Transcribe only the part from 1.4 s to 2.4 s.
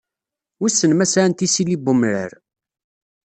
isili n umrar.